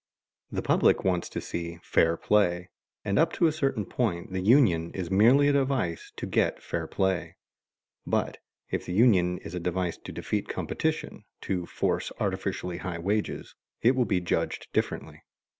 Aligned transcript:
The 0.51 0.63
public 0.63 1.03
wants 1.03 1.29
to 1.29 1.39
see 1.39 1.77
"fair 1.83 2.17
play," 2.17 2.71
and 3.05 3.19
up 3.19 3.31
to 3.33 3.45
a 3.45 3.51
certain 3.51 3.85
point 3.85 4.31
the 4.31 4.41
union 4.41 4.89
is 4.95 5.11
merely 5.11 5.47
a 5.47 5.53
device 5.53 6.11
to 6.15 6.25
get 6.25 6.63
fair 6.63 6.87
play. 6.87 7.35
But 8.07 8.39
if 8.71 8.83
the 8.87 8.93
union 8.93 9.37
is 9.43 9.53
a 9.53 9.59
device 9.59 9.97
to 9.97 10.11
defeat 10.11 10.47
competition, 10.47 11.25
to 11.41 11.67
force 11.67 12.11
artificially 12.19 12.77
high 12.79 12.97
wages, 12.97 13.53
it 13.83 13.95
will 13.95 14.05
be 14.05 14.19
judged 14.21 14.69
differently. 14.73 15.21